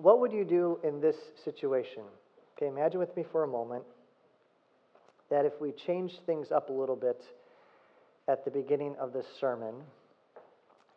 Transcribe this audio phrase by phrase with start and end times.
[0.00, 2.02] what would you do in this situation?
[2.56, 3.84] Okay, imagine with me for a moment
[5.30, 7.22] that if we change things up a little bit
[8.28, 9.74] at the beginning of this sermon,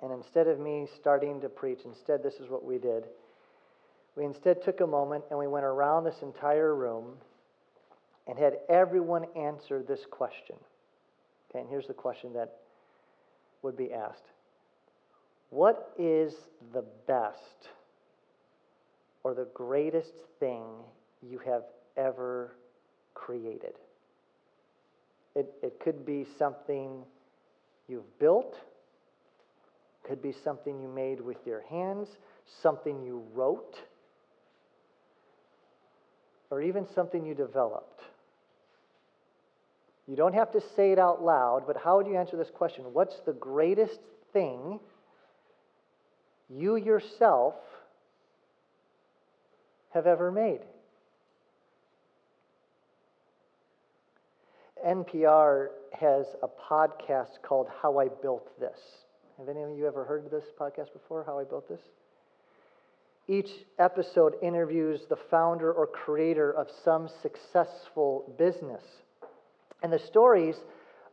[0.02, 3.05] and instead of me starting to preach, instead, this is what we did.
[4.16, 7.14] We instead took a moment and we went around this entire room
[8.28, 10.56] and had everyone answer this question.
[11.50, 12.58] Okay, and here's the question that
[13.62, 14.26] would be asked
[15.50, 16.34] What is
[16.74, 17.70] the best
[19.24, 20.64] or the greatest thing
[21.21, 21.64] you have
[21.97, 22.56] ever
[23.14, 23.74] created?
[25.36, 27.04] It, it could be something
[27.88, 28.56] you've built,
[30.07, 32.08] could be something you made with your hands,
[32.61, 33.75] something you wrote,
[36.50, 38.02] or even something you developed.
[40.08, 42.83] You don't have to say it out loud, but how would you answer this question?
[42.92, 44.00] What's the greatest
[44.33, 44.80] thing
[46.50, 47.55] you yourself
[49.94, 50.61] have ever made?
[54.86, 55.67] NPR
[55.99, 58.80] has a podcast called How I Built This.
[59.38, 61.80] Have any of you ever heard of this podcast before, How I Built This?
[63.27, 63.49] Each
[63.80, 68.83] episode interviews the founder or creator of some successful business.
[69.81, 70.55] And the stories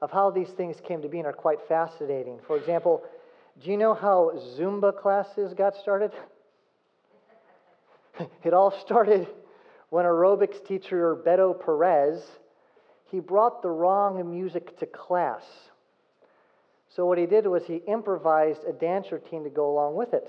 [0.02, 2.40] of how these things came to be are quite fascinating.
[2.46, 3.02] For example,
[3.62, 6.12] do you know how Zumba classes got started?
[8.44, 9.26] it all started
[9.90, 12.22] when aerobics teacher Beto Perez
[13.10, 15.42] he brought the wrong music to class.
[16.94, 20.28] So, what he did was he improvised a dance routine to go along with it.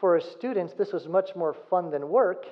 [0.00, 2.46] For his students, this was much more fun than work,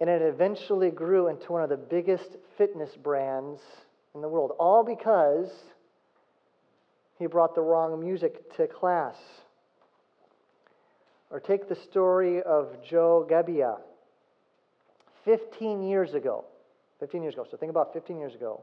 [0.00, 3.60] and it eventually grew into one of the biggest fitness brands
[4.14, 5.50] in the world, all because
[7.18, 9.16] he brought the wrong music to class.
[11.32, 13.78] Or take the story of Joe Gebbia.
[15.24, 16.44] 15 years ago,
[17.00, 17.46] 15 years ago.
[17.50, 18.60] So think about 15 years ago.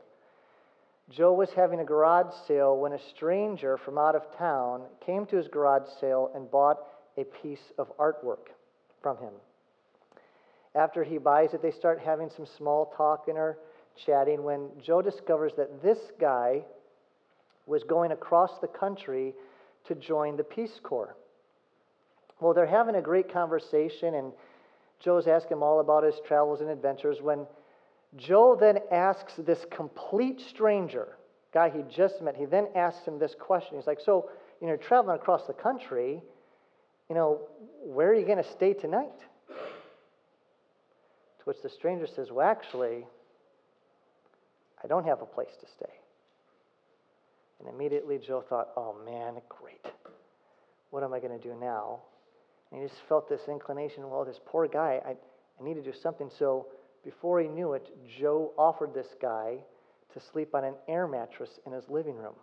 [1.09, 5.38] Joe was having a garage sale when a stranger from out of town came to
[5.38, 6.78] his garage sale and bought
[7.18, 8.50] a piece of artwork
[9.02, 9.34] from him.
[10.75, 13.58] After he buys it, they start having some small talk and are
[14.06, 16.62] chatting when Joe discovers that this guy
[17.66, 19.34] was going across the country
[19.88, 21.16] to join the Peace Corps.
[22.39, 24.31] Well, they're having a great conversation, and
[25.00, 27.45] Joe's asking him all about his travels and adventures when
[28.16, 31.17] Joe then asks this complete stranger,
[31.53, 33.78] guy he just met, he then asks him this question.
[33.78, 34.29] He's like, So,
[34.61, 36.22] you know, traveling across the country,
[37.09, 37.41] you know,
[37.83, 39.19] where are you going to stay tonight?
[39.49, 39.55] To
[41.45, 43.05] which the stranger says, Well, actually,
[44.83, 45.94] I don't have a place to stay.
[47.59, 49.85] And immediately Joe thought, Oh man, great.
[50.89, 51.99] What am I going to do now?
[52.72, 55.94] And he just felt this inclination, well, this poor guy, I, I need to do
[55.94, 56.30] something.
[56.38, 56.68] So
[57.03, 59.57] before he knew it, Joe offered this guy
[60.13, 62.35] to sleep on an air mattress in his living room.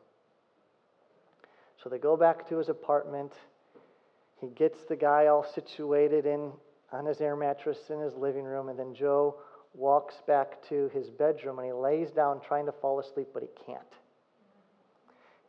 [1.83, 3.33] So they go back to his apartment.
[4.41, 6.53] He gets the guy all situated in
[6.93, 9.37] on his air mattress in his living room, and then Joe
[9.75, 13.49] walks back to his bedroom and he lays down trying to fall asleep, but he
[13.67, 13.83] can't.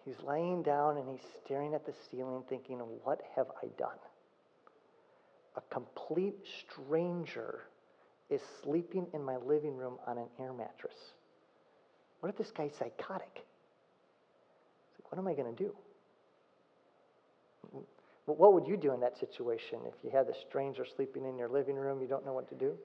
[0.04, 3.98] He's laying down and he's staring at the ceiling, thinking, What have I done?
[5.58, 7.64] A complete stranger
[8.30, 10.96] is sleeping in my living room on an air mattress.
[12.20, 13.44] What if this guy's psychotic?
[15.10, 15.74] What am I going to do?
[18.26, 21.48] What would you do in that situation if you had a stranger sleeping in your
[21.48, 22.76] living room, you don't know what to do?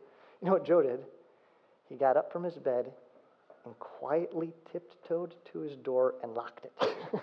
[0.40, 1.00] You know what Joe did?
[1.88, 2.92] He got up from his bed
[3.64, 6.94] and quietly tiptoed to his door and locked it.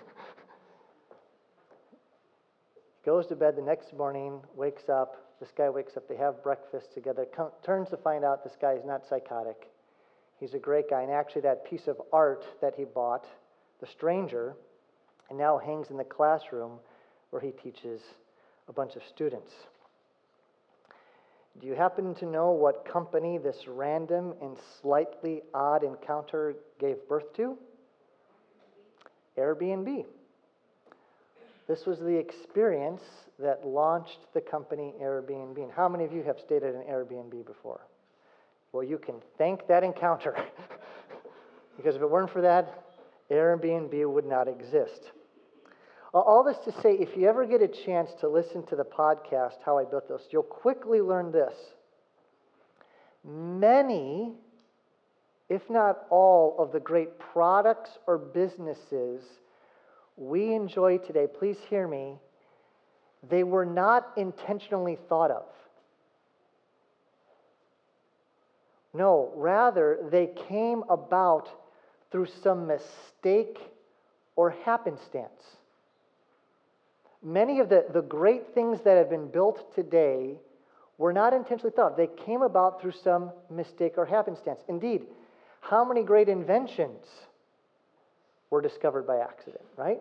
[3.02, 6.42] He Goes to bed the next morning, wakes up, this guy wakes up, they have
[6.42, 9.70] breakfast together, come, turns to find out this guy is not psychotic.
[10.38, 11.02] He's a great guy.
[11.02, 13.26] And actually, that piece of art that he bought,
[13.80, 14.54] The Stranger,
[15.28, 16.78] and now hangs in the classroom
[17.30, 18.00] where he teaches
[18.68, 19.52] a bunch of students.
[21.60, 27.32] Do you happen to know what company this random and slightly odd encounter gave birth
[27.36, 27.56] to?
[29.36, 30.04] Airbnb.
[31.70, 33.00] This was the experience
[33.38, 35.72] that launched the company Airbnb.
[35.72, 37.86] How many of you have stayed at an Airbnb before?
[38.72, 40.34] Well, you can thank that encounter.
[41.76, 42.86] because if it weren't for that,
[43.30, 45.12] Airbnb would not exist.
[46.12, 49.58] All this to say, if you ever get a chance to listen to the podcast,
[49.64, 51.54] How I Built This, you'll quickly learn this.
[53.24, 54.32] Many,
[55.48, 59.22] if not all, of the great products or businesses
[60.20, 62.18] we enjoy today, please hear me,
[63.28, 65.46] they were not intentionally thought of.
[68.92, 71.48] No, rather, they came about
[72.10, 73.58] through some mistake
[74.36, 75.42] or happenstance.
[77.22, 80.36] Many of the, the great things that have been built today
[80.98, 81.96] were not intentionally thought.
[81.96, 84.60] They came about through some mistake or happenstance.
[84.68, 85.06] Indeed,
[85.60, 87.06] how many great inventions
[88.50, 90.00] were discovered by accident, right?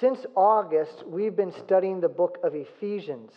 [0.00, 3.32] Since August, we've been studying the book of Ephesians.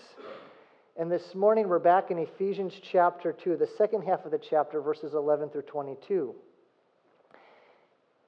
[0.98, 4.82] And this morning, we're back in Ephesians chapter 2, the second half of the chapter,
[4.82, 6.36] verses 11 through 22.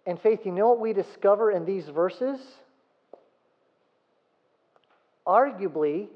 [0.06, 2.40] And faith, you know what we discover in these verses?
[5.28, 6.08] Arguably,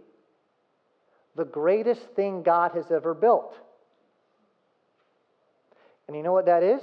[1.35, 3.53] the greatest thing God has ever built.
[6.07, 6.81] And you know what that is?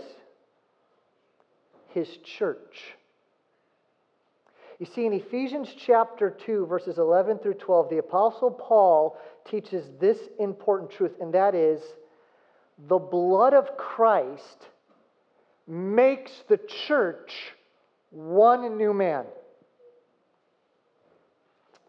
[1.95, 2.95] His church.
[4.79, 9.17] You see, in Ephesians chapter 2, verses 11 through 12, the Apostle Paul
[9.49, 11.81] teaches this important truth, and that is
[12.89, 14.67] the blood of Christ
[15.69, 17.55] makes the church
[18.11, 19.25] one new man.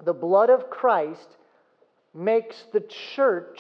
[0.04, 1.28] The blood of Christ
[2.14, 2.84] makes the
[3.16, 3.60] church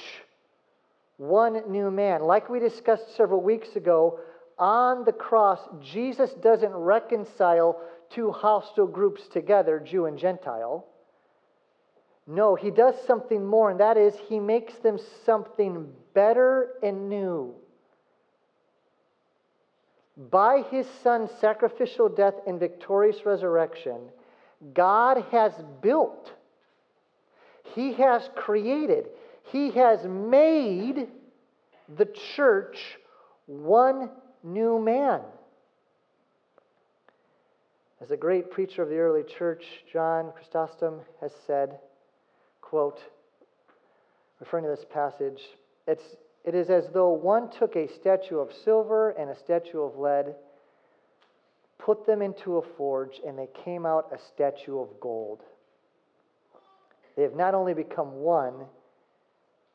[1.17, 2.21] one new man.
[2.21, 4.19] Like we discussed several weeks ago,
[4.57, 10.85] on the cross, Jesus doesn't reconcile two hostile groups together, Jew and Gentile.
[12.25, 17.53] No, he does something more, and that is he makes them something better and new.
[20.15, 23.99] By his son's sacrificial death and victorious resurrection,
[24.73, 26.31] God has built,
[27.75, 29.09] he has created,
[29.51, 31.07] he has made
[31.97, 32.05] the
[32.35, 32.77] church
[33.47, 34.09] one
[34.43, 35.21] new man.
[38.01, 41.79] As a great preacher of the early church, John Chrysostom, has said,
[42.61, 42.99] quote,
[44.39, 45.41] referring to this passage,
[45.87, 46.03] it's
[46.43, 50.35] it is as though one took a statue of silver and a statue of lead,
[51.79, 55.41] put them into a forge, and they came out a statue of gold.
[57.15, 58.65] They have not only become one,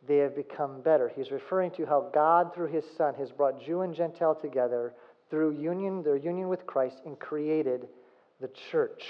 [0.06, 1.10] they have become better.
[1.14, 4.94] He's referring to how God, through his Son, has brought Jew and Gentile together
[5.30, 7.88] through union, their union with Christ, and created
[8.40, 9.04] the church.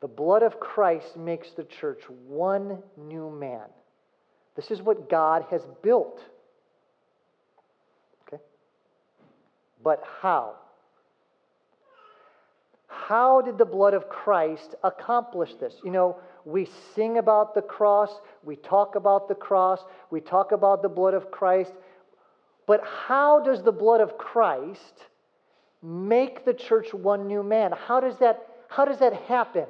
[0.00, 3.66] The blood of Christ makes the church one new man.
[4.56, 6.20] This is what God has built.
[8.26, 8.42] Okay?
[9.82, 10.56] But how?
[13.10, 15.74] How did the blood of Christ accomplish this?
[15.82, 19.80] You know, we sing about the cross, we talk about the cross,
[20.12, 21.72] we talk about the blood of Christ,
[22.68, 25.08] but how does the blood of Christ
[25.82, 27.72] make the church one new man?
[27.72, 29.66] How does that, how does that happen?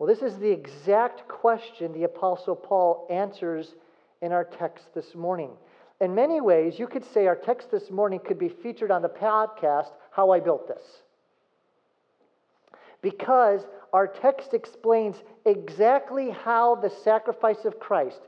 [0.00, 3.76] Well, this is the exact question the Apostle Paul answers
[4.20, 5.50] in our text this morning.
[6.00, 9.08] In many ways, you could say our text this morning could be featured on the
[9.08, 10.82] podcast, How I Built This.
[13.02, 13.60] Because
[13.92, 18.20] our text explains exactly how the sacrifice of Christ,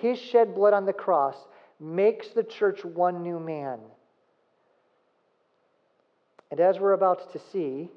[0.00, 1.36] his shed blood on the cross,
[1.78, 3.78] makes the church one new man.
[6.50, 7.90] And as we're about to see,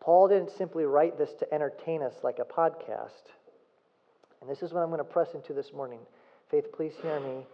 [0.00, 3.30] Paul didn't simply write this to entertain us like a podcast.
[4.40, 6.00] And this is what I'm going to press into this morning.
[6.50, 7.46] Faith, please hear me.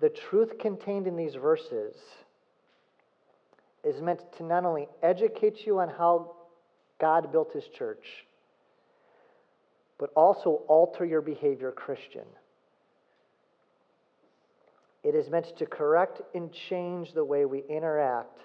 [0.00, 1.94] The truth contained in these verses
[3.84, 6.32] is meant to not only educate you on how
[7.00, 8.04] God built his church,
[9.98, 12.24] but also alter your behavior, Christian.
[15.02, 18.38] It is meant to correct and change the way we interact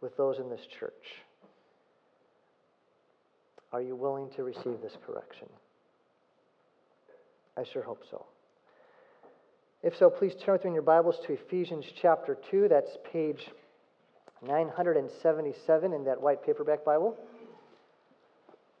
[0.00, 0.92] with those in this church.
[3.72, 5.48] Are you willing to receive this correction?
[7.56, 8.26] I sure hope so.
[9.84, 12.68] If so, please turn with me in your Bibles to Ephesians chapter 2.
[12.68, 13.50] That's page
[14.40, 17.18] 977 in that white paperback Bible.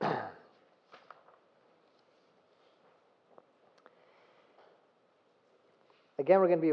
[6.18, 6.72] Again, we're going to be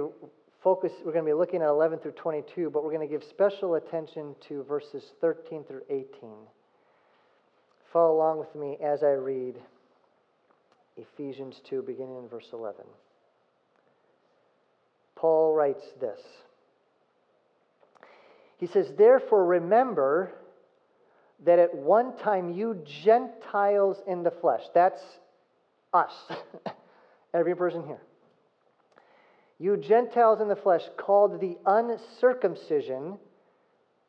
[0.64, 3.26] focused, we're going to be looking at 11 through 22, but we're going to give
[3.30, 6.08] special attention to verses 13 through 18.
[7.92, 9.56] Follow along with me as I read
[10.96, 12.86] Ephesians 2, beginning in verse 11.
[15.22, 16.20] Paul writes this.
[18.58, 20.32] He says, Therefore, remember
[21.46, 25.01] that at one time you Gentiles in the flesh, that's
[25.94, 26.12] us,
[27.36, 28.01] every person here.
[29.60, 33.20] You Gentiles in the flesh, called the uncircumcision,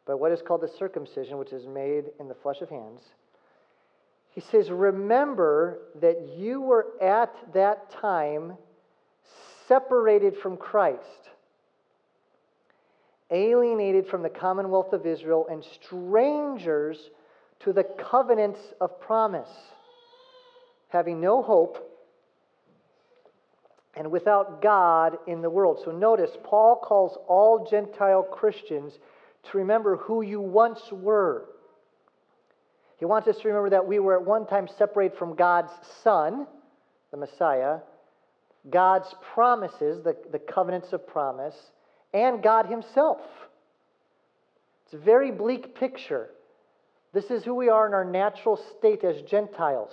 [0.07, 3.03] but what is called the circumcision, which is made in the flesh of hands
[4.31, 8.55] He says, Remember that you were at that time
[9.73, 10.99] separated from Christ,
[13.31, 16.99] alienated from the commonwealth of Israel, and strangers
[17.61, 19.49] to the covenants of promise,
[20.89, 21.89] having no hope
[23.97, 25.81] and without God in the world.
[25.85, 28.93] So notice, Paul calls all Gentile Christians
[29.51, 31.47] to remember who you once were.
[32.99, 36.47] He wants us to remember that we were at one time separated from God's Son,
[37.11, 37.79] the Messiah,
[38.69, 41.57] God's promises, the, the covenants of promise,
[42.15, 43.21] and God Himself.
[44.85, 46.29] It's a very bleak picture.
[47.13, 49.93] This is who we are in our natural state as Gentiles.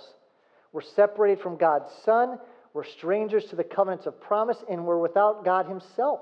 [0.72, 2.38] We're separated from God's Son,
[2.72, 6.20] we're strangers to the covenants of promise, and we're without God Himself.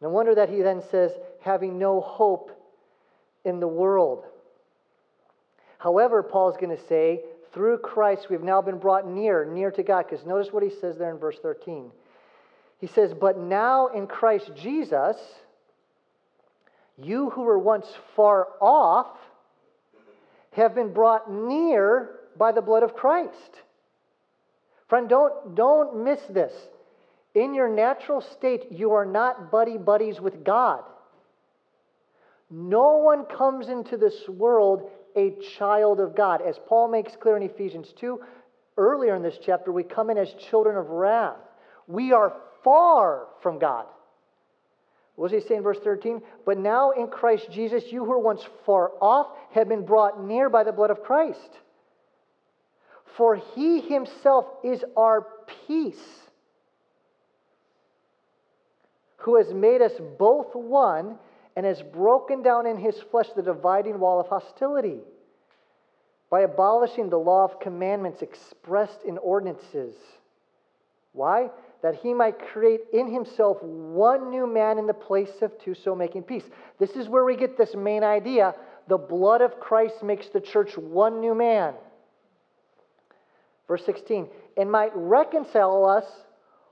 [0.00, 2.50] No wonder that He then says, having no hope
[3.44, 4.24] in the world.
[5.78, 10.06] However, Paul's going to say, through Christ we've now been brought near, near to God.
[10.08, 11.90] Because notice what he says there in verse 13.
[12.78, 15.16] He says, But now in Christ Jesus,
[16.96, 19.16] you who were once far off
[20.52, 23.62] have been brought near by the blood of Christ.
[24.88, 26.52] Friend, don't, don't miss this.
[27.34, 30.82] In your natural state, you are not buddy buddies with God.
[32.50, 36.40] No one comes into this world a child of God.
[36.42, 38.20] As Paul makes clear in Ephesians 2,
[38.76, 41.36] earlier in this chapter, we come in as children of wrath.
[41.86, 43.86] We are far from God.
[45.16, 46.22] What does he say in verse 13?
[46.46, 50.48] But now in Christ Jesus, you who were once far off have been brought near
[50.48, 51.38] by the blood of Christ.
[53.16, 55.26] For he himself is our
[55.66, 56.02] peace,
[59.18, 61.18] who has made us both one
[61.56, 65.00] and has broken down in his flesh the dividing wall of hostility
[66.30, 69.94] by abolishing the law of commandments expressed in ordinances.
[71.12, 71.50] Why?
[71.82, 75.94] That he might create in himself one new man in the place of two, so
[75.94, 76.44] making peace.
[76.78, 78.54] This is where we get this main idea.
[78.88, 81.74] The blood of Christ makes the church one new man.
[83.68, 86.04] Verse 16, and might reconcile us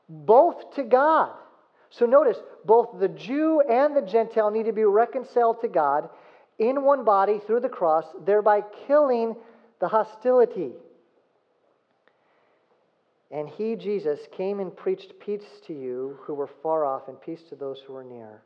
[0.09, 1.33] both to God
[1.91, 6.09] so notice, both the Jew and the Gentile need to be reconciled to God
[6.59, 9.35] in one body through the cross, thereby killing
[9.81, 10.73] the hostility.
[13.33, 17.43] And he, Jesus, came and preached peace to you who were far off and peace
[17.49, 18.43] to those who were near.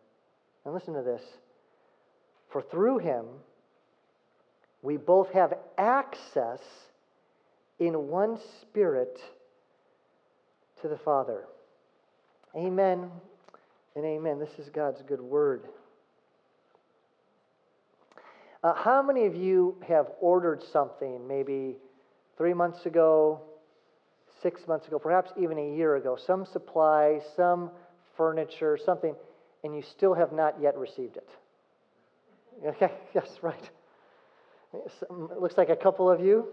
[0.65, 1.23] And listen to this.
[2.51, 3.27] For through him,
[4.81, 6.61] we both have access
[7.79, 9.19] in one spirit
[10.81, 11.45] to the Father.
[12.55, 13.11] Amen
[13.97, 14.39] and amen.
[14.39, 15.69] This is God's good word.
[18.63, 21.77] Uh, how many of you have ordered something maybe
[22.37, 23.41] three months ago,
[24.43, 26.17] six months ago, perhaps even a year ago?
[26.17, 27.71] Some supply, some
[28.17, 29.15] furniture, something,
[29.63, 31.29] and you still have not yet received it?
[32.67, 33.71] Okay, yes, right.
[34.73, 36.49] It looks like a couple of you.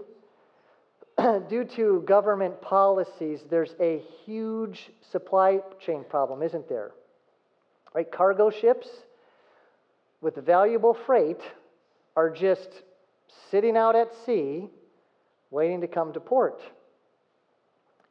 [1.50, 6.92] Due to government policies, there's a huge supply chain problem, isn't there?
[7.94, 8.10] Right?
[8.10, 8.88] Cargo ships
[10.22, 11.42] with valuable freight
[12.16, 12.84] are just
[13.50, 14.70] sitting out at sea
[15.50, 16.62] waiting to come to port.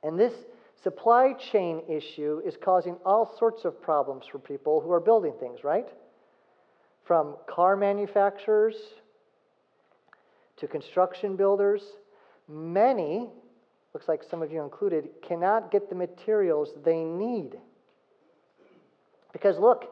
[0.02, 0.34] And this
[0.82, 5.64] supply chain issue is causing all sorts of problems for people who are building things,
[5.64, 5.88] right?
[7.04, 8.76] From car manufacturers
[10.58, 11.82] to construction builders.
[12.48, 13.28] Many,
[13.94, 17.56] looks like some of you included, cannot get the materials they need.
[19.32, 19.86] Because look,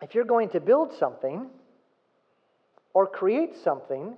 [0.00, 1.48] if you're going to build something
[2.94, 4.14] or create something,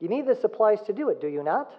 [0.00, 1.70] you need the supplies to do it, do you not?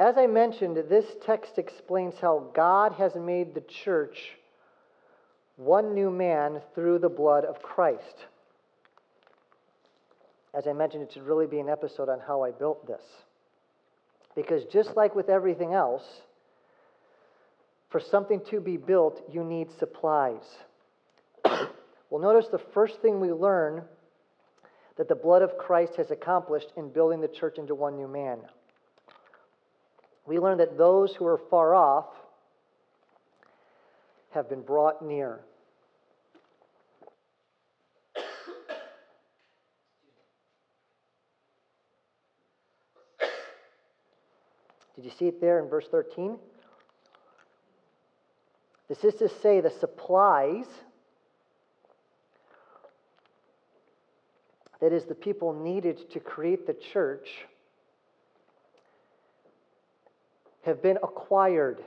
[0.00, 4.32] As I mentioned, this text explains how God has made the church
[5.56, 8.26] one new man through the blood of Christ.
[10.54, 13.02] As I mentioned, it should really be an episode on how I built this.
[14.34, 16.04] Because just like with everything else,
[17.90, 20.42] for something to be built, you need supplies.
[21.44, 23.82] well, notice the first thing we learn
[24.96, 28.38] that the blood of Christ has accomplished in building the church into one new man.
[30.26, 32.06] We learn that those who are far off
[34.30, 35.40] have been brought near.
[45.02, 46.38] Did you see it there in verse 13?
[48.88, 50.66] This is to say, the supplies
[54.80, 57.28] that is, the people needed to create the church,
[60.64, 61.82] have been acquired.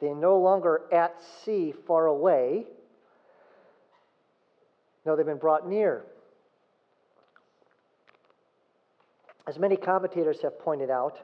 [0.00, 2.66] They're no longer at sea far away.
[5.04, 6.04] No, they've been brought near.
[9.48, 11.18] As many commentators have pointed out,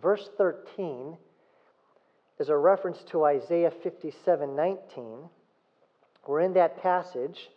[0.00, 1.16] verse 13
[2.38, 5.18] is a reference to Isaiah 57 19,
[6.24, 7.50] where in that passage,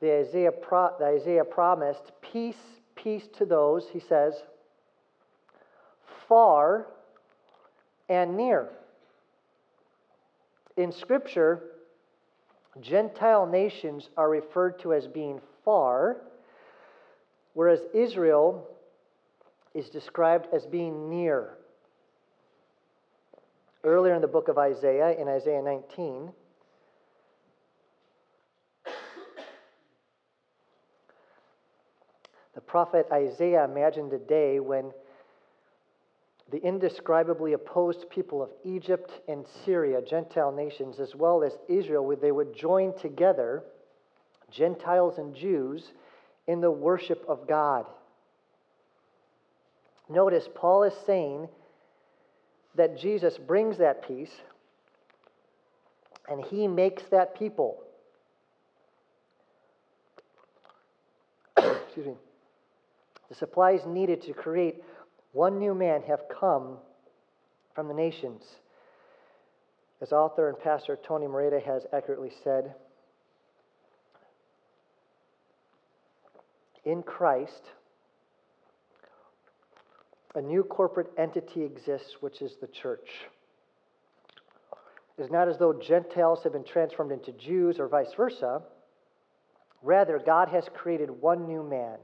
[0.00, 2.56] the Isaiah, pro- the Isaiah promised peace,
[2.94, 4.34] peace to those, he says,
[6.28, 6.86] far
[8.08, 8.70] and near.
[10.76, 11.62] In Scripture,
[12.80, 16.22] Gentile nations are referred to as being far,
[17.52, 18.66] whereas Israel
[19.74, 21.54] is described as being near.
[23.84, 26.32] Earlier in the book of Isaiah, in Isaiah 19,
[32.54, 34.92] the prophet Isaiah imagined a day when
[36.52, 42.30] the indescribably opposed people of Egypt and Syria, Gentile nations, as well as Israel, they
[42.30, 43.64] would join together,
[44.50, 45.92] Gentiles and Jews,
[46.46, 47.86] in the worship of God.
[50.12, 51.48] Notice Paul is saying
[52.74, 54.32] that Jesus brings that peace
[56.28, 57.82] and he makes that people.
[61.56, 62.14] Excuse me.
[63.28, 64.84] The supplies needed to create
[65.32, 66.76] one new man have come
[67.74, 68.42] from the nations.
[70.02, 72.74] As author and pastor Tony Merida has accurately said,
[76.84, 77.62] in Christ,
[80.34, 83.08] a new corporate entity exists, which is the church.
[85.18, 88.62] It is not as though Gentiles have been transformed into Jews or vice versa.
[89.82, 91.98] Rather, God has created one new man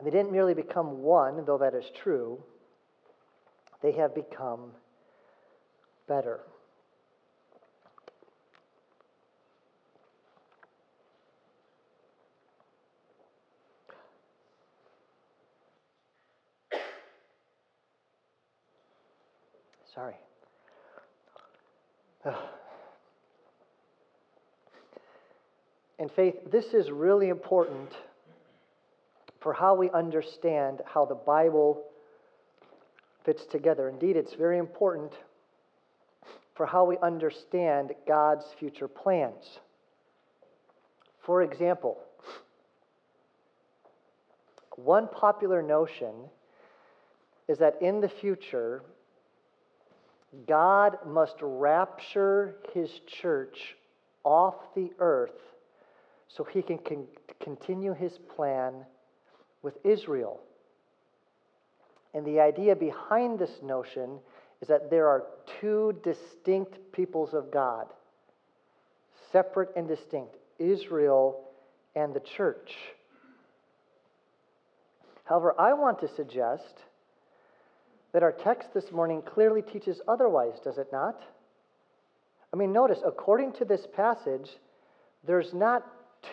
[0.00, 2.42] and they didn't merely become one, though that is true,
[3.82, 4.70] they have become
[6.08, 6.40] better.
[19.94, 20.14] Sorry.
[25.98, 27.90] And faith, this is really important
[29.40, 31.82] for how we understand how the Bible
[33.24, 33.88] fits together.
[33.88, 35.12] Indeed, it's very important
[36.54, 39.60] for how we understand God's future plans.
[41.24, 41.98] For example,
[44.76, 46.14] one popular notion
[47.48, 48.82] is that in the future,
[50.46, 52.90] God must rapture his
[53.20, 53.76] church
[54.24, 55.38] off the earth
[56.28, 57.08] so he can con-
[57.40, 58.74] continue his plan
[59.62, 60.40] with Israel.
[62.14, 64.18] And the idea behind this notion
[64.60, 65.24] is that there are
[65.60, 67.86] two distinct peoples of God,
[69.32, 71.44] separate and distinct Israel
[71.96, 72.74] and the church.
[75.24, 76.74] However, I want to suggest
[78.12, 81.22] that our text this morning clearly teaches otherwise, does it not?
[82.52, 84.50] I mean, notice, according to this passage,
[85.26, 85.86] there's not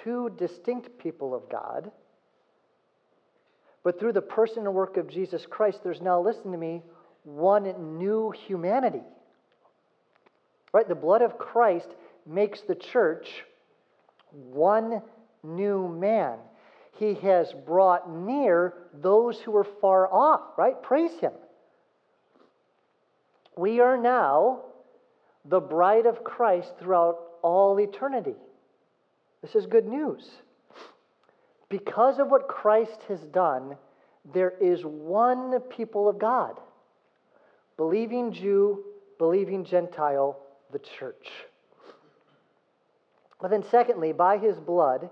[0.04, 1.92] two distinct people of God.
[3.84, 6.82] But through the person and work of Jesus Christ, there's now, listen to me,
[7.24, 9.04] one new humanity.
[10.74, 10.88] Right?
[10.88, 11.88] The blood of Christ
[12.26, 13.28] makes the church
[14.32, 15.02] one
[15.44, 16.38] new man.
[16.98, 20.82] He has brought near those who were far off, right?
[20.82, 21.32] Praise Him.
[23.58, 24.62] We are now
[25.46, 28.36] the bride of Christ throughout all eternity.
[29.42, 30.30] This is good news.
[31.70, 33.76] Because of what Christ has done,
[34.34, 36.60] there is one people of God
[37.78, 38.84] believing Jew,
[39.18, 40.40] believing Gentile,
[40.72, 41.28] the church.
[43.40, 45.10] But then, secondly, by his blood,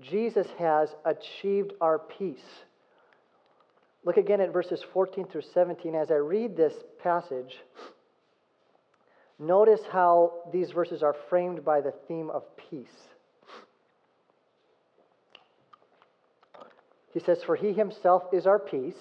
[0.00, 2.64] Jesus has achieved our peace.
[4.04, 5.94] Look again at verses 14 through 17.
[5.94, 7.56] As I read this passage,
[9.38, 12.88] notice how these verses are framed by the theme of peace.
[17.12, 18.96] He says, For he himself is our peace,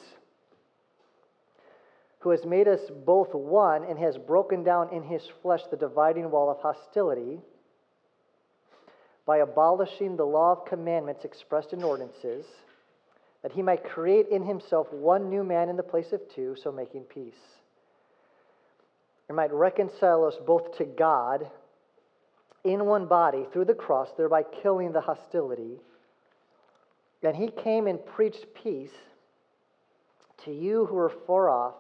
[2.20, 6.30] who has made us both one and has broken down in his flesh the dividing
[6.30, 7.40] wall of hostility
[9.26, 12.46] by abolishing the law of commandments expressed in ordinances,
[13.44, 16.72] that he might create in himself one new man in the place of two, so
[16.72, 17.34] making peace.
[19.28, 21.50] And might reconcile us both to God
[22.64, 25.80] in one body through the cross, thereby killing the hostility.
[27.24, 28.92] And he came and preached peace
[30.46, 31.76] to you who were far off,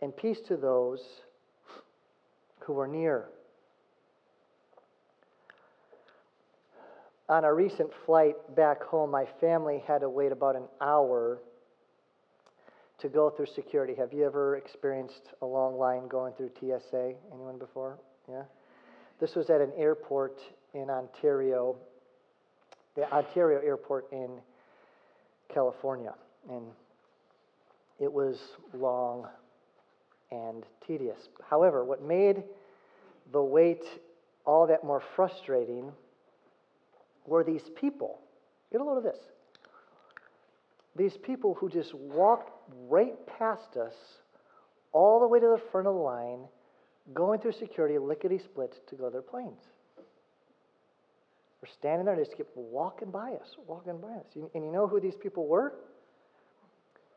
[0.00, 1.00] and peace to those
[2.60, 3.26] who were near.
[7.28, 11.38] On a recent flight back home, my family had to wait about an hour
[12.98, 13.94] to go through security.
[13.94, 17.14] Have you ever experienced a long line going through TSA?
[17.32, 17.98] Anyone before?
[18.28, 18.42] Yeah?
[19.20, 20.38] This was at an airport
[20.74, 21.76] in Ontario,
[22.94, 24.38] the Ontario airport in
[25.52, 26.12] California.
[26.50, 26.66] And
[27.98, 28.38] it was
[28.74, 29.26] long
[30.30, 31.28] and tedious.
[31.48, 32.42] However, what made
[33.32, 33.84] the wait
[34.44, 35.90] all that more frustrating
[37.26, 38.20] were these people.
[38.72, 39.18] Get a load of this.
[40.96, 42.50] These people who just walked
[42.88, 43.94] right past us
[44.92, 46.40] all the way to the front of the line,
[47.12, 49.60] going through security, lickety split to go to their planes.
[51.60, 54.26] We're standing there and they just kept walking by us, walking by us.
[54.54, 55.74] And you know who these people were?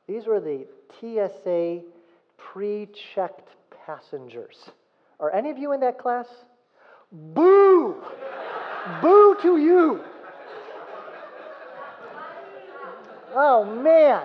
[0.08, 0.66] These were the
[1.00, 1.82] TSA
[2.38, 3.50] pre checked
[3.86, 4.56] passengers.
[5.20, 6.28] Are any of you in that class?
[7.12, 8.02] Boo!
[9.02, 10.04] Boo to you!
[13.36, 14.24] Oh, man.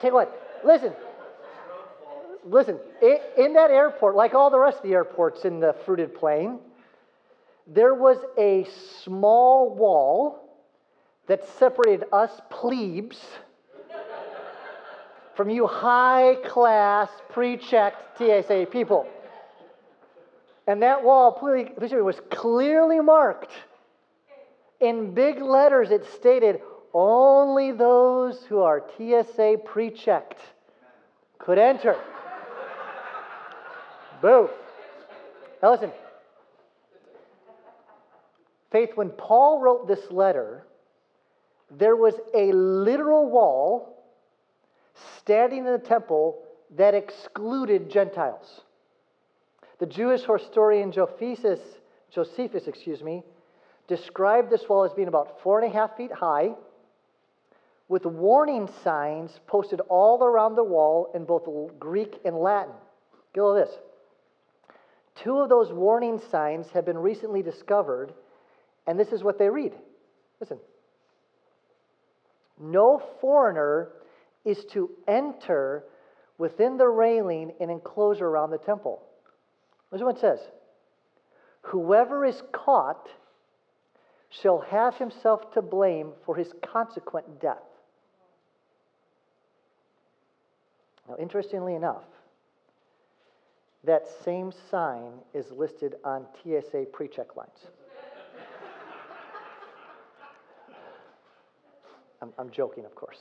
[0.00, 0.92] Tell you what, listen.
[2.46, 6.58] Listen, in that airport, like all the rest of the airports in the fruited plain,
[7.66, 8.66] there was a
[9.02, 10.44] small wall
[11.26, 13.18] that separated us plebes
[15.34, 19.08] from you high class, pre checked TSA people.
[20.66, 23.52] And that wall was clearly marked.
[24.80, 26.60] In big letters, it stated
[26.92, 30.40] only those who are TSA pre checked
[31.38, 31.96] could enter.
[34.22, 34.48] Boo.
[35.62, 35.90] Now listen.
[38.70, 40.66] Faith, when Paul wrote this letter,
[41.70, 44.02] there was a literal wall
[45.18, 46.42] standing in the temple
[46.76, 48.62] that excluded Gentiles.
[49.84, 51.60] The Jewish historian Josephus,
[52.10, 53.22] Josephus, excuse me,
[53.86, 56.52] described this wall as being about four and a half feet high,
[57.86, 61.46] with warning signs posted all around the wall in both
[61.78, 62.72] Greek and Latin.
[63.34, 63.68] Get all this.
[65.22, 68.14] Two of those warning signs have been recently discovered,
[68.86, 69.74] and this is what they read.
[70.40, 70.60] Listen.
[72.58, 73.90] No foreigner
[74.46, 75.84] is to enter
[76.38, 79.02] within the railing and enclosure around the temple.
[79.94, 80.40] Listen what it says.
[81.62, 83.08] Whoever is caught
[84.28, 87.62] shall have himself to blame for his consequent death.
[91.08, 92.02] Now, interestingly enough,
[93.84, 97.60] that same sign is listed on TSA pre check lines.
[102.20, 103.20] I'm, I'm joking, of course.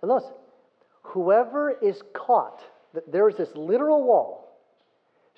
[0.00, 0.30] But notice,
[1.02, 2.62] whoever is caught,
[3.06, 4.49] there is this literal wall,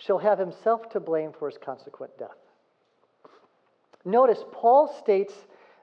[0.04, 2.30] shall have himself to blame for his consequent death.
[4.04, 5.32] Notice, Paul states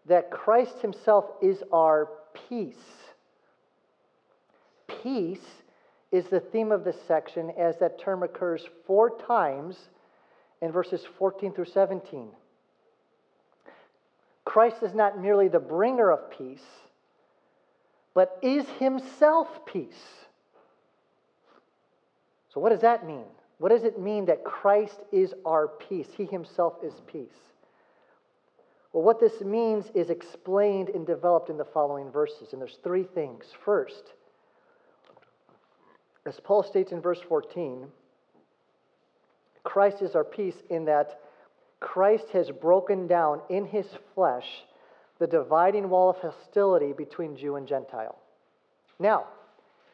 [0.08, 2.10] that Christ himself is our
[2.49, 2.75] peace.
[5.03, 5.45] Peace
[6.12, 9.77] is the theme of this section as that term occurs four times
[10.62, 12.27] in verses 14 through 17.
[14.43, 16.65] Christ is not merely the bringer of peace,
[18.13, 20.25] but is himself peace.
[22.53, 23.25] So, what does that mean?
[23.60, 26.08] What does it mean that Christ is our peace?
[26.15, 27.28] He himself is peace.
[28.91, 32.54] Well, what this means is explained and developed in the following verses.
[32.54, 33.45] And there's three things.
[33.63, 34.13] First,
[36.26, 37.88] as Paul states in verse 14,
[39.63, 41.19] Christ is our peace in that
[41.80, 44.48] Christ has broken down in his flesh
[45.19, 48.17] the dividing wall of hostility between Jew and Gentile.
[49.00, 49.28] Now,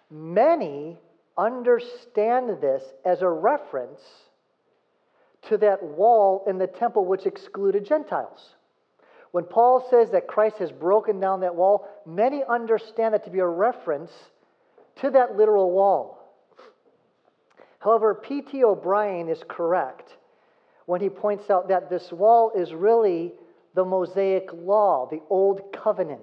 [0.09, 0.97] many
[1.37, 4.01] understand this as a reference
[5.49, 8.55] to that wall in the temple which excluded Gentiles.
[9.31, 13.39] When Paul says that Christ has broken down that wall, many understand that to be
[13.39, 14.11] a reference
[15.01, 16.21] to that literal wall.
[17.79, 18.63] However, P.T.
[18.63, 20.15] O'Brien is correct
[20.85, 23.33] when he points out that this wall is really
[23.75, 26.21] the Mosaic law, the Old Covenant.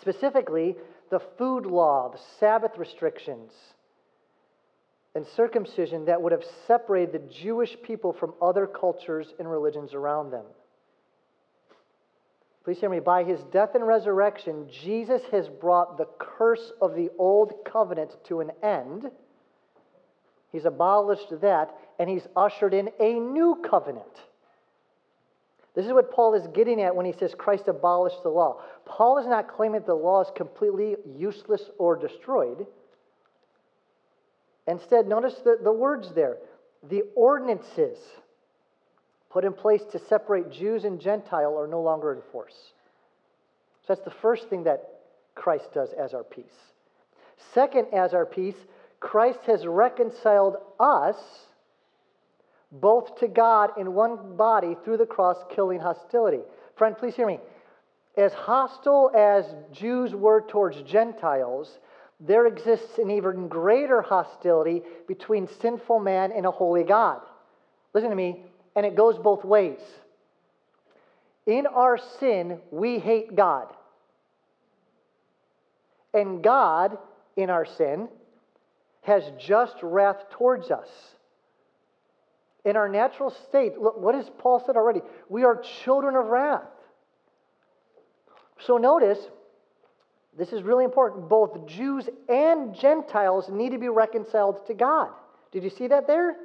[0.00, 0.76] Specifically,
[1.10, 3.52] the food law, the Sabbath restrictions,
[5.14, 10.30] and circumcision that would have separated the Jewish people from other cultures and religions around
[10.30, 10.44] them.
[12.64, 13.00] Please hear me.
[13.00, 18.40] By his death and resurrection, Jesus has brought the curse of the old covenant to
[18.40, 19.10] an end
[20.52, 24.06] He's abolished that, and he's ushered in a new covenant.
[25.78, 28.62] This is what Paul is getting at when he says Christ abolished the law.
[28.84, 32.66] Paul is not claiming that the law is completely useless or destroyed.
[34.66, 36.38] Instead, notice the, the words there
[36.90, 37.96] the ordinances
[39.30, 42.56] put in place to separate Jews and Gentile are no longer in force.
[43.86, 44.82] So that's the first thing that
[45.36, 46.44] Christ does as our peace.
[47.54, 48.56] Second, as our peace,
[48.98, 51.14] Christ has reconciled us
[52.70, 56.40] both to God in one body through the cross, killing hostility.
[56.76, 57.40] Friend, please hear me.
[58.16, 61.78] As hostile as Jews were towards Gentiles,
[62.20, 67.20] there exists an even greater hostility between sinful man and a holy God.
[67.94, 68.42] Listen to me,
[68.74, 69.78] and it goes both ways.
[71.46, 73.68] In our sin, we hate God.
[76.12, 76.98] And God,
[77.36, 78.08] in our sin,
[79.02, 80.88] has just wrath towards us.
[82.68, 85.00] In our natural state, look, what has Paul said already?
[85.30, 86.68] We are children of wrath.
[88.58, 89.18] So notice,
[90.36, 91.30] this is really important.
[91.30, 95.08] Both Jews and Gentiles need to be reconciled to God.
[95.50, 96.36] Did you see that there?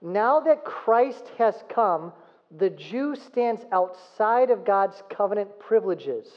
[0.00, 2.12] Now that Christ has come,
[2.56, 6.28] the Jew stands outside of God's covenant privileges.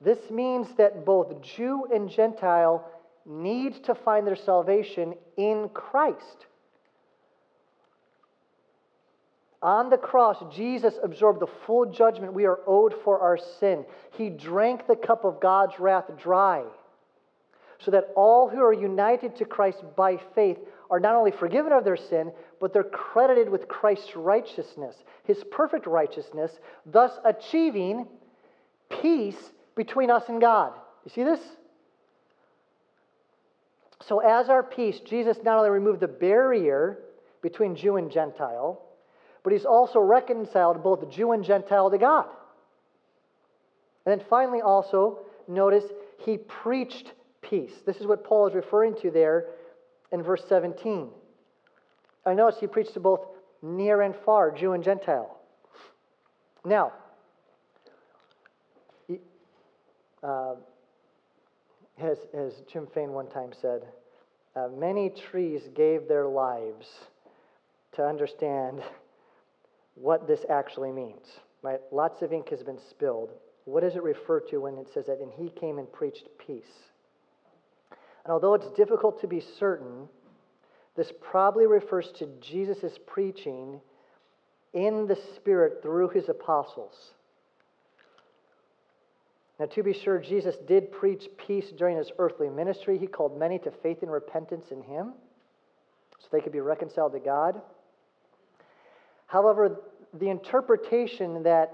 [0.00, 2.88] This means that both Jew and Gentile
[3.26, 6.46] need to find their salvation in Christ.
[9.62, 13.86] On the cross, Jesus absorbed the full judgment we are owed for our sin.
[14.12, 16.64] He drank the cup of God's wrath dry,
[17.78, 20.58] so that all who are united to Christ by faith
[20.90, 25.86] are not only forgiven of their sin, but they're credited with Christ's righteousness, his perfect
[25.86, 26.52] righteousness,
[26.84, 28.06] thus achieving
[28.90, 30.74] peace between us and God.
[31.06, 31.40] You see this?
[34.06, 36.98] So, as our peace, Jesus not only removed the barrier
[37.42, 38.82] between Jew and Gentile,
[39.42, 42.26] but he's also reconciled both Jew and Gentile to God.
[44.04, 45.84] And then finally, also, notice
[46.18, 47.72] he preached peace.
[47.86, 49.46] This is what Paul is referring to there
[50.12, 51.08] in verse 17.
[52.26, 53.20] I notice he preached to both
[53.62, 55.38] near and far, Jew and Gentile.
[56.64, 56.92] Now,
[60.22, 60.54] uh,
[61.98, 63.82] as, as Jim Fain one time said,
[64.56, 66.86] uh, many trees gave their lives
[67.92, 68.82] to understand
[69.94, 71.26] what this actually means.
[71.62, 71.80] Right?
[71.92, 73.30] Lots of ink has been spilled.
[73.64, 76.62] What does it refer to when it says that, and he came and preached peace?
[78.24, 80.08] And although it's difficult to be certain,
[80.96, 83.80] this probably refers to Jesus' preaching
[84.72, 86.94] in the Spirit through his apostles.
[89.64, 92.98] Now, to be sure, Jesus did preach peace during his earthly ministry.
[92.98, 95.14] He called many to faith and repentance in him
[96.18, 97.62] so they could be reconciled to God.
[99.26, 99.80] However,
[100.12, 101.72] the interpretation that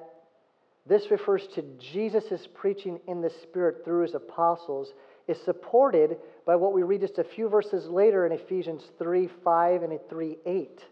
[0.87, 4.93] this refers to Jesus' preaching in the Spirit through his apostles
[5.27, 9.83] is supported by what we read just a few verses later in Ephesians 3 5
[9.83, 10.85] and 3 8,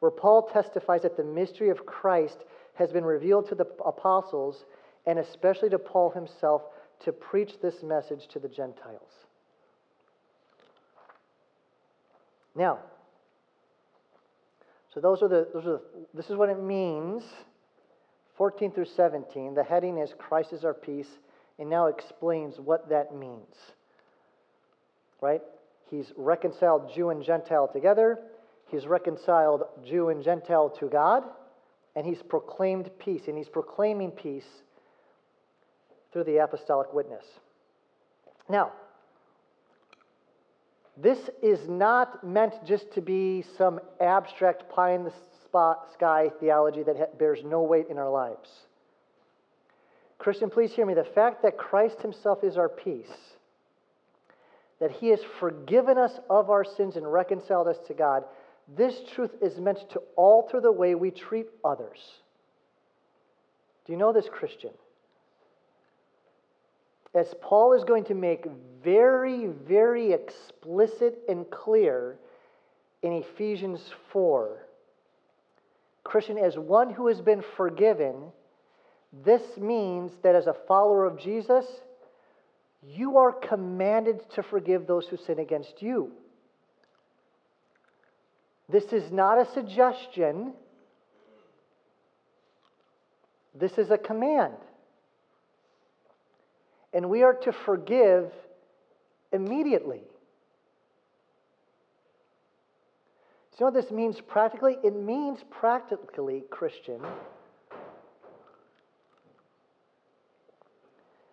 [0.00, 2.36] where Paul testifies that the mystery of Christ
[2.74, 4.66] has been revealed to the apostles
[5.06, 6.62] and especially to Paul himself,
[7.04, 9.10] to preach this message to the Gentiles.
[12.54, 12.80] Now,
[14.92, 15.82] so those are the, those are the,
[16.14, 17.22] this is what it means,
[18.36, 19.54] 14 through 17.
[19.54, 21.08] The heading is Christ is our peace,
[21.58, 23.54] and now explains what that means.
[25.20, 25.42] Right?
[25.90, 28.18] He's reconciled Jew and Gentile together.
[28.66, 31.24] He's reconciled Jew and Gentile to God,
[31.94, 34.46] and he's proclaimed peace, and he's proclaiming peace
[36.12, 37.24] through the apostolic witness.
[38.48, 38.72] Now,
[40.96, 45.12] this is not meant just to be some abstract pie in the
[45.94, 48.48] sky theology that bears no weight in our lives.
[50.18, 50.94] Christian, please hear me.
[50.94, 53.10] The fact that Christ Himself is our peace,
[54.78, 58.24] that He has forgiven us of our sins and reconciled us to God,
[58.76, 61.98] this truth is meant to alter the way we treat others.
[63.86, 64.70] Do you know this, Christian?
[67.14, 68.46] As Paul is going to make
[68.82, 72.18] very, very explicit and clear
[73.02, 73.80] in Ephesians
[74.12, 74.66] 4.
[76.04, 78.16] Christian, as one who has been forgiven,
[79.24, 81.66] this means that as a follower of Jesus,
[82.82, 86.12] you are commanded to forgive those who sin against you.
[88.68, 90.52] This is not a suggestion,
[93.54, 94.54] this is a command.
[96.92, 98.32] And we are to forgive
[99.32, 100.02] immediately.
[103.52, 104.78] So, you know what this means practically?
[104.82, 107.00] It means practically, Christian,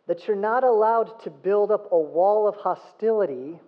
[0.07, 3.59] that you're not allowed to build up a wall of hostility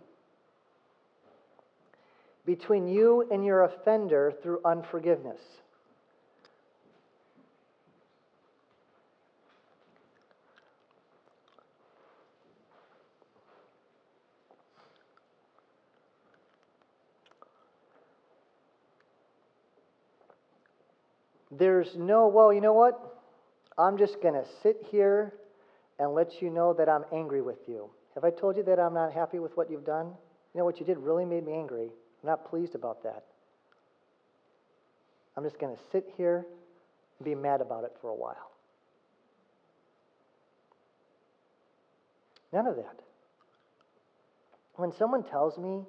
[2.46, 5.40] between you and your offender through unforgiveness.
[21.52, 23.22] There's no, well, you know what?
[23.78, 25.34] I'm just going to sit here
[26.00, 27.90] and let you know that I'm angry with you.
[28.16, 30.08] Have I told you that I'm not happy with what you've done?
[30.54, 31.86] You know what you did really made me angry.
[32.24, 33.24] I'm not pleased about that.
[35.38, 36.46] I'm just going to sit here
[37.18, 38.52] and be mad about it for a while.
[42.52, 43.00] None of that.
[44.76, 45.84] When someone tells me,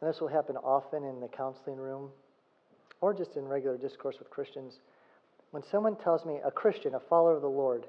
[0.00, 2.10] and this will happen often in the counseling room
[3.00, 4.80] or just in regular discourse with Christians,
[5.50, 7.86] when someone tells me, a Christian, a follower of the Lord,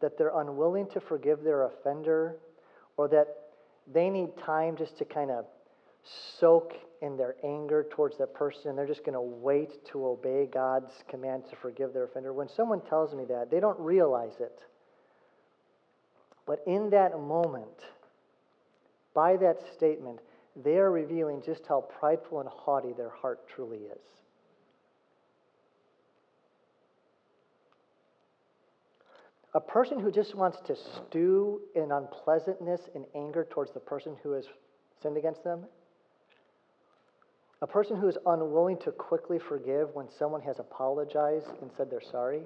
[0.00, 2.36] that they're unwilling to forgive their offender
[2.96, 3.26] or that
[3.92, 5.44] they need time just to kind of
[6.38, 10.90] soak in their anger towards that person they're just going to wait to obey God's
[11.08, 12.32] command to forgive their offender.
[12.32, 14.60] When someone tells me that, they don't realize it.
[16.46, 17.68] But in that moment,
[19.14, 20.20] by that statement,
[20.56, 24.19] they are revealing just how prideful and haughty their heart truly is.
[29.52, 34.32] A person who just wants to stew in unpleasantness and anger towards the person who
[34.32, 34.44] has
[35.02, 35.64] sinned against them.
[37.62, 42.00] A person who is unwilling to quickly forgive when someone has apologized and said they're
[42.00, 42.42] sorry,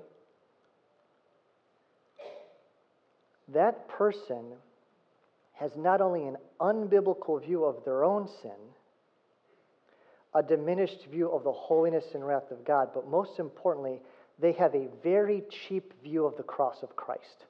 [3.49, 4.55] that person
[5.53, 8.51] has not only an unbiblical view of their own sin,
[10.35, 14.01] a diminished view of the holiness and wrath of God, but most importantly,
[14.39, 17.45] they have a very cheap view of the cross of Christ.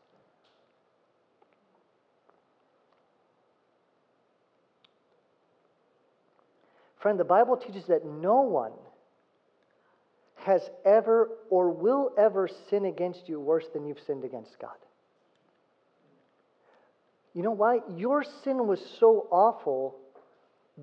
[7.01, 8.73] Friend, the Bible teaches that no one
[10.37, 14.77] has ever or will ever sin against you worse than you've sinned against God.
[17.35, 17.81] You know why?
[17.97, 19.97] Your sin was so awful,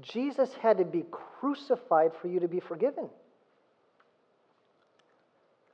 [0.01, 1.05] Jesus had to be
[1.39, 3.09] crucified for you to be forgiven.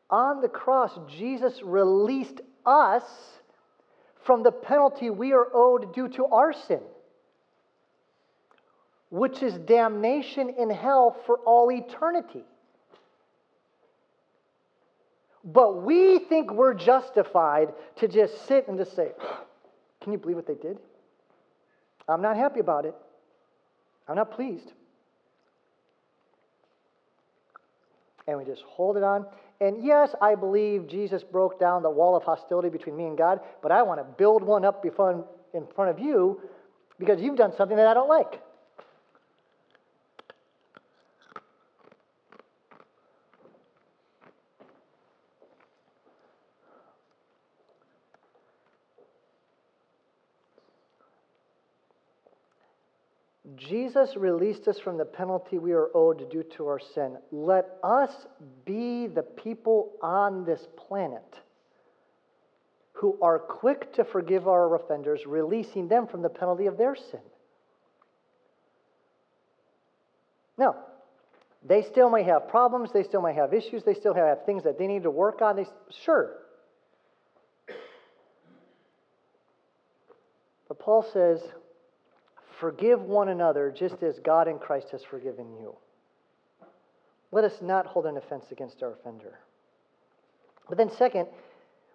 [0.09, 3.03] On the cross, Jesus released us
[4.23, 6.81] from the penalty we are owed due to our sin
[9.09, 12.43] which is damnation in hell for all eternity.
[15.43, 19.11] But we think we're justified to just sit and just say,
[20.01, 20.77] Can you believe what they did?
[22.07, 22.95] I'm not happy about it.
[24.07, 24.71] I'm not pleased.
[28.27, 29.25] And we just hold it on.
[29.59, 33.39] And yes, I believe Jesus broke down the wall of hostility between me and God,
[33.61, 36.41] but I want to build one up in front of you
[36.99, 38.41] because you've done something that I don't like.
[53.67, 57.17] Jesus released us from the penalty we are owed due to our sin.
[57.31, 58.11] Let us
[58.65, 61.39] be the people on this planet
[62.93, 67.19] who are quick to forgive our offenders, releasing them from the penalty of their sin.
[70.57, 70.75] Now,
[71.63, 74.79] they still may have problems, they still may have issues, they still have things that
[74.79, 75.57] they need to work on.
[75.57, 75.65] They,
[76.03, 76.33] sure.
[80.67, 81.41] But Paul says,
[82.59, 85.75] Forgive one another just as God in Christ has forgiven you.
[87.31, 89.39] Let us not hold an offense against our offender.
[90.67, 91.27] But then, second,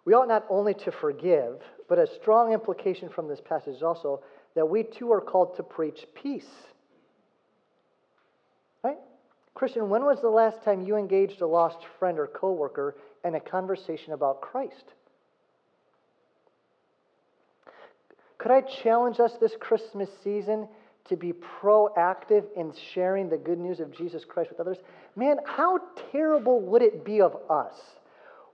[0.05, 4.23] we ought not only to forgive, but a strong implication from this passage is also
[4.55, 6.49] that we too are called to preach peace.
[8.83, 8.99] Right?
[9.55, 13.41] Christian, when was the last time you engaged a lost friend or coworker in a
[13.41, 14.95] conversation about Christ?
[18.43, 20.67] Could I challenge us this Christmas season
[21.05, 24.79] to be proactive in sharing the good news of Jesus Christ with others?
[25.15, 25.79] Man, how
[26.11, 27.75] terrible would it be of us,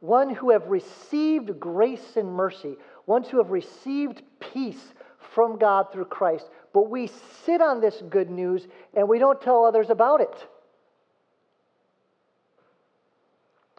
[0.01, 2.77] one who have received grace and mercy,
[3.07, 4.93] ones who have received peace
[5.35, 7.09] from God through Christ, but we
[7.47, 10.47] sit on this good news and we don't tell others about it?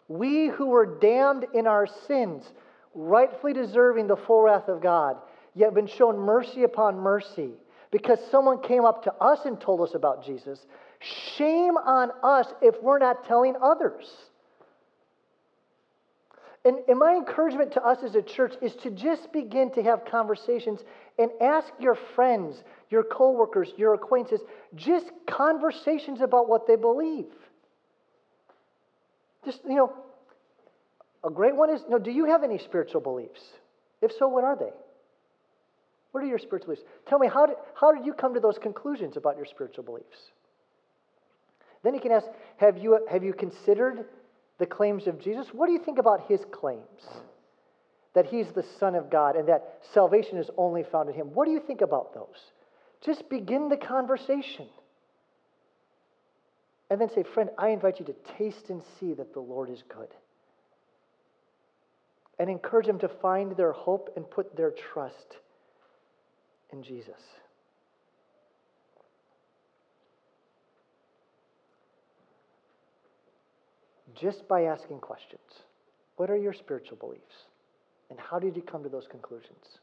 [0.08, 2.42] We who were damned in our sins,
[2.96, 5.16] rightfully deserving the full wrath of God,
[5.54, 7.50] yet been shown mercy upon mercy
[7.90, 10.58] because someone came up to us and told us about Jesus.
[11.36, 14.06] Shame on us if we're not telling others.
[16.64, 20.04] And, and my encouragement to us as a church is to just begin to have
[20.04, 20.80] conversations
[21.18, 27.32] and ask your friends, your coworkers, your acquaintances, just conversations about what they believe.
[29.44, 29.94] Just, you know,
[31.24, 33.40] a great one is, you know, do you have any spiritual beliefs?
[34.02, 34.70] If so, what are they?
[36.12, 36.82] What are your spiritual beliefs?
[37.08, 40.18] Tell me, how did, how did you come to those conclusions about your spiritual beliefs?
[41.82, 42.26] Then you can ask,
[42.58, 44.04] have you, have you considered
[44.58, 45.46] the claims of Jesus?
[45.52, 47.06] What do you think about his claims?
[48.14, 51.28] That he's the Son of God and that salvation is only found in him.
[51.28, 52.50] What do you think about those?
[53.04, 54.66] Just begin the conversation.
[56.90, 59.82] And then say, friend, I invite you to taste and see that the Lord is
[59.88, 60.08] good.
[62.38, 65.36] And encourage them to find their hope and put their trust
[66.72, 67.20] in Jesus.
[74.14, 75.40] Just by asking questions.
[76.16, 77.46] What are your spiritual beliefs?
[78.10, 79.78] And how did you come to those conclusions?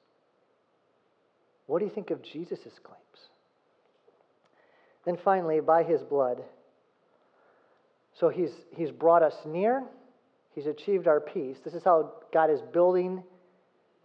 [1.65, 3.29] What do you think of Jesus' claims?
[5.05, 6.43] Then finally, by his blood,
[8.19, 9.83] so he's, he's brought us near,
[10.53, 11.57] he's achieved our peace.
[11.63, 13.23] This is how God is building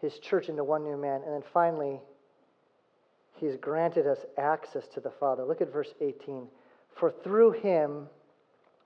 [0.00, 1.22] his church into one new man.
[1.24, 2.00] And then finally,
[3.42, 5.44] he's granted us access to the Father.
[5.44, 6.46] Look at verse 18.
[6.98, 8.06] For through him,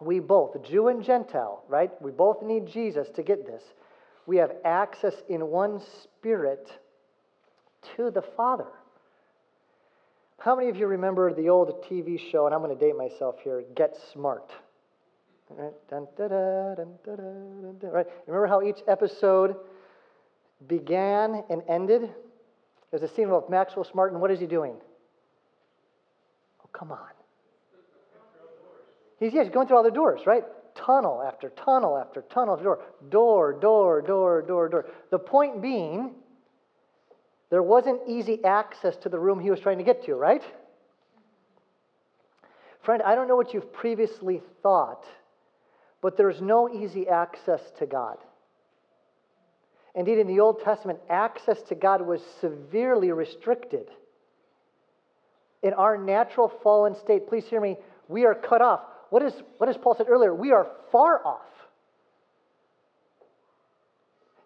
[0.01, 1.91] we both, Jew and Gentile, right?
[2.01, 3.63] We both need Jesus to get this.
[4.27, 6.71] We have access in one spirit
[7.97, 8.67] to the Father.
[10.39, 13.37] How many of you remember the old TV show, and I'm going to date myself
[13.43, 14.53] here, Get Smart?
[15.51, 15.73] Right?
[18.27, 19.57] Remember how each episode
[20.67, 22.11] began and ended?
[22.91, 24.75] There's a scene with Maxwell Smart, and what is he doing?
[26.63, 26.99] Oh, come on.
[29.19, 30.45] He's, yeah, he's going through all the doors, right?
[30.75, 32.81] Tunnel after tunnel after tunnel after door.
[33.09, 34.87] Door, door, door, door, door.
[35.11, 36.13] The point being,
[37.51, 40.43] there wasn't easy access to the room he was trying to get to, right?
[42.83, 45.05] Friend, I don't know what you've previously thought,
[46.03, 48.19] but there's no easy access to God.
[49.97, 53.89] Indeed, in the Old Testament, access to God was severely restricted.
[55.63, 58.83] In our natural fallen state, please hear me, we are cut off.
[59.09, 60.35] What, is, what is Paul said earlier?
[60.35, 61.41] We are far off.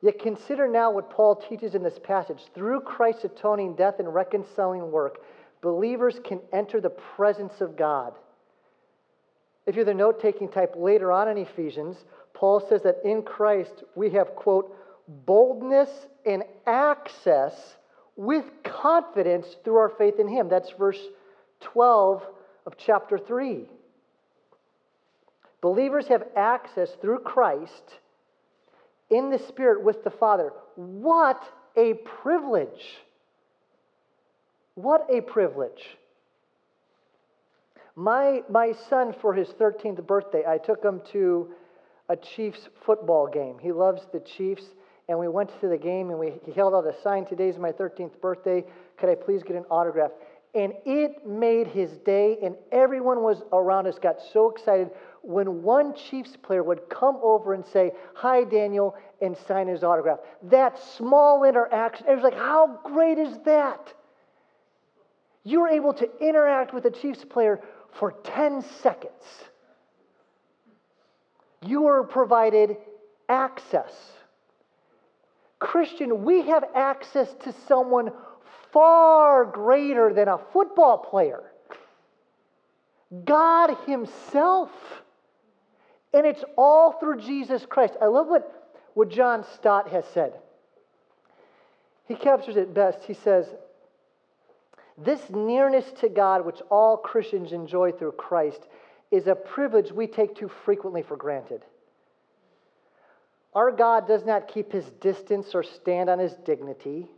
[0.02, 2.38] Yet consider now what Paul teaches in this passage.
[2.54, 5.18] Through Christ's atoning death and reconciling work,
[5.62, 8.14] believers can enter the presence of God.
[9.66, 11.96] If you're the note taking type later on in Ephesians,
[12.34, 14.74] Paul says that in Christ we have, quote,
[15.08, 15.90] boldness
[16.26, 17.54] and access
[18.16, 20.48] with confidence through our faith in Him.
[20.48, 21.00] That's verse
[21.60, 22.22] 12
[22.66, 23.66] of chapter 3.
[25.60, 27.98] Believers have access through Christ
[29.10, 30.52] in the Spirit with the Father.
[30.76, 31.42] What
[31.76, 32.98] a privilege!
[34.74, 35.98] What a privilege.
[37.96, 41.50] My, my son, for his 13th birthday, I took him to
[42.08, 43.58] a Chiefs football game.
[43.60, 44.64] He loves the Chiefs,
[45.10, 47.72] and we went to the game and we, he held out a sign Today's my
[47.72, 48.64] 13th birthday.
[48.96, 50.12] Could I please get an autograph?
[50.54, 54.90] And it made his day, and everyone was around us got so excited
[55.22, 60.20] when one Chiefs player would come over and say, Hi, Daniel, and sign his autograph.
[60.44, 63.92] That small interaction, it was like, How great is that?
[65.42, 67.60] You were able to interact with a Chiefs player
[67.98, 69.12] for 10 seconds.
[71.66, 72.76] You were provided
[73.28, 73.92] access.
[75.60, 78.10] Christian, we have access to someone
[78.72, 81.42] far greater than a football player
[83.24, 84.70] God Himself.
[86.12, 87.94] And it's all through Jesus Christ.
[88.00, 90.32] I love what, what John Stott has said.
[92.06, 93.04] He captures it best.
[93.04, 93.46] He says,
[94.98, 98.60] This nearness to God, which all Christians enjoy through Christ,
[99.12, 101.62] is a privilege we take too frequently for granted.
[103.52, 107.08] Our God does not keep his distance or stand on his dignity,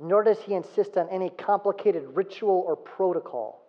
[0.00, 3.62] nor does he insist on any complicated ritual or protocol.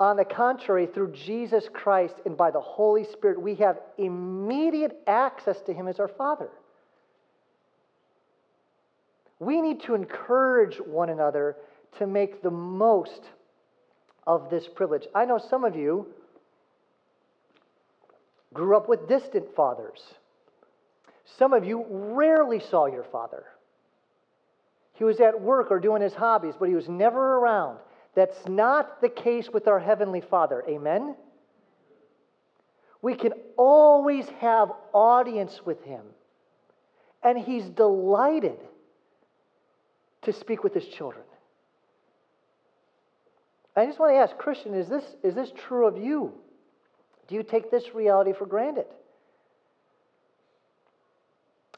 [0.00, 5.60] On the contrary, through Jesus Christ and by the Holy Spirit, we have immediate access
[5.62, 6.48] to Him as our Father.
[9.38, 11.56] We need to encourage one another
[11.98, 13.22] to make the most
[14.26, 15.06] of this privilege.
[15.14, 16.08] I know some of you
[18.52, 20.00] grew up with distant fathers.
[21.24, 23.44] Some of you rarely saw your father.
[24.94, 27.78] He was at work or doing his hobbies, but he was never around.
[28.14, 30.62] That's not the case with our Heavenly Father.
[30.68, 31.16] Amen?
[33.02, 36.02] We can always have audience with him.
[37.22, 38.58] And he's delighted
[40.22, 41.24] to speak with his children.
[43.76, 46.32] I just want to ask, Christian, is this, is this true of you?
[47.26, 48.86] Do you take this reality for granted?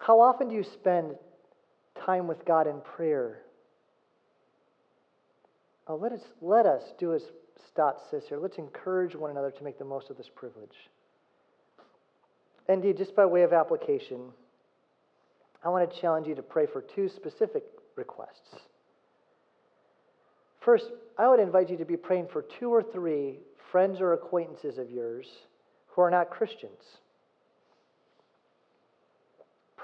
[0.01, 1.16] How often do you spend
[2.05, 3.42] time with God in prayer?
[5.88, 7.22] Oh, let, us, let us do as
[7.70, 8.38] Stott says here.
[8.38, 10.76] Let's encourage one another to make the most of this privilege.
[12.68, 14.32] Indeed, just by way of application,
[15.64, 18.57] I want to challenge you to pray for two specific requests.
[20.61, 20.86] First,
[21.16, 23.38] I would invite you to be praying for two or three
[23.70, 25.26] friends or acquaintances of yours
[25.88, 26.82] who are not Christians.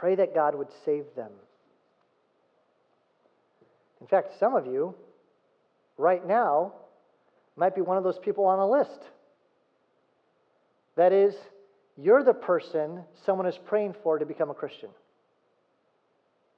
[0.03, 1.31] Pray that God would save them.
[4.01, 4.97] In fact, some of you,
[5.97, 6.73] right now,
[7.55, 9.01] might be one of those people on the list.
[10.97, 11.37] That is,
[11.97, 14.89] you're the person someone is praying for to become a Christian.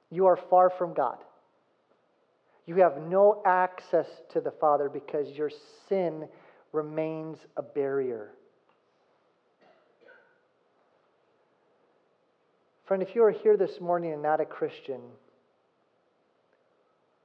[0.09, 1.19] You are far from God.
[2.65, 5.51] You have no access to the Father because your
[5.87, 6.27] sin
[6.71, 8.31] remains a barrier.
[12.85, 15.01] Friend, if you are here this morning and not a Christian,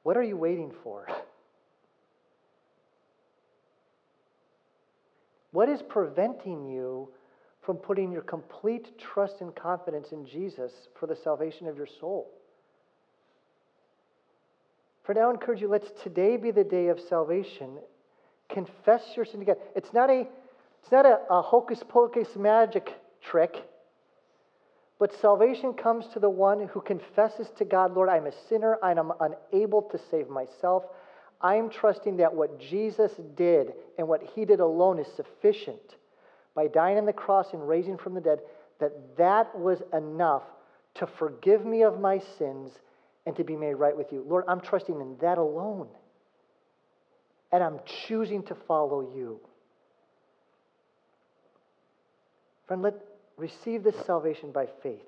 [0.03, 1.07] what are you waiting for?
[5.53, 7.09] What is preventing you
[7.63, 12.31] from putting your complete trust and confidence in Jesus for the salvation of your soul?
[15.03, 17.79] For now, I encourage you, let's today be the day of salvation.
[18.49, 19.57] Confess your sin to God.
[19.75, 20.29] It's not a,
[20.85, 23.65] it's not a, a hocus pocus magic trick.
[25.01, 28.79] But salvation comes to the one who confesses to God, Lord, I'm a sinner.
[28.83, 30.85] I am unable to save myself.
[31.41, 35.97] I'm trusting that what Jesus did and what he did alone is sufficient
[36.55, 38.41] by dying on the cross and raising from the dead,
[38.79, 40.43] that that was enough
[40.97, 42.71] to forgive me of my sins
[43.25, 44.23] and to be made right with you.
[44.29, 45.89] Lord, I'm trusting in that alone.
[47.53, 49.41] And I'm choosing to follow you.
[52.67, 52.95] Friend, let,
[53.41, 55.01] receive this salvation by faith.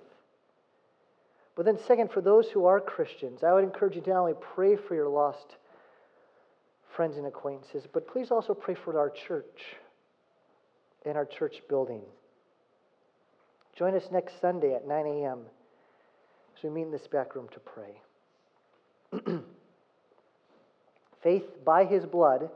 [1.55, 4.35] But then, second, for those who are Christians, I would encourage you to not only
[4.55, 5.57] pray for your lost
[6.97, 9.77] friends and acquaintances, but please also pray for our church
[11.05, 12.01] and our church building.
[13.77, 15.41] Join us next Sunday at 9 a.m.
[16.57, 18.01] as we meet in this back room to pray.
[21.23, 22.51] Faith by his blood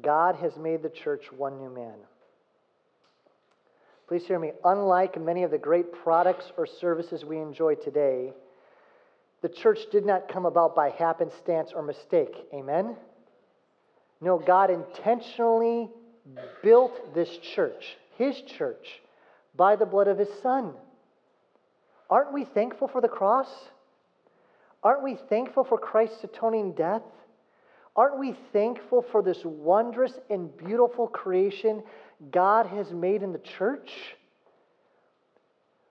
[0.00, 1.96] God has made the church one new man.
[4.08, 4.52] Please hear me.
[4.64, 8.32] Unlike many of the great products or services we enjoy today,
[9.42, 12.34] the church did not come about by happenstance or mistake.
[12.54, 12.96] Amen?
[14.20, 15.90] No, God intentionally
[16.62, 19.00] built this church, His church,
[19.56, 20.72] by the blood of His Son.
[22.08, 23.48] Aren't we thankful for the cross?
[24.82, 27.02] Aren't we thankful for Christ's atoning death?
[27.94, 31.82] Aren't we thankful for this wondrous and beautiful creation
[32.30, 33.90] God has made in the church.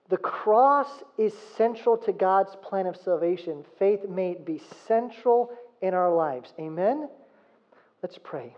[0.08, 3.64] The cross is central to God's plan of salvation.
[3.78, 6.52] Faith may be central in our lives.
[6.58, 7.08] Amen?
[8.02, 8.54] Let's pray.